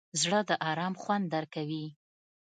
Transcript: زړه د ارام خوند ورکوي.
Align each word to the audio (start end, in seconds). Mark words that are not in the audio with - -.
زړه 0.21 0.39
د 0.49 0.51
ارام 0.69 0.93
خوند 1.01 1.25
ورکوي. 1.35 1.85